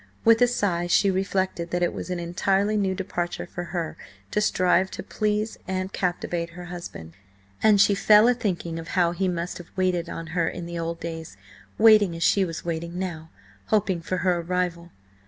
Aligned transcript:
With 0.25 0.41
a 0.41 0.47
sigh, 0.47 0.87
she 0.87 1.11
reflected 1.11 1.69
that 1.69 1.83
it 1.83 1.93
was 1.93 2.09
an 2.09 2.19
entirely 2.19 2.75
new 2.75 2.95
departure 2.95 3.45
for 3.45 3.65
her 3.65 3.95
to 4.31 4.41
strive 4.41 4.89
to 4.89 5.03
please 5.03 5.59
and 5.67 5.93
captivate 5.93 6.49
her 6.49 6.65
husband, 6.73 7.13
and 7.61 7.79
she 7.79 7.93
fell 7.93 8.27
a 8.27 8.33
thinking 8.33 8.79
of 8.79 8.87
how 8.97 9.11
he 9.11 9.27
must 9.27 9.59
have 9.59 9.69
waited 9.75 10.09
on 10.09 10.25
her 10.33 10.49
in 10.49 10.65
the 10.65 10.79
old 10.79 10.99
days, 10.99 11.37
waiting 11.77 12.15
as 12.15 12.23
she 12.23 12.43
was 12.43 12.65
waiting 12.65 12.97
now–hoping 12.97 14.01
for 14.01 14.17
her 14.25 14.39
arrival. 14.39 14.89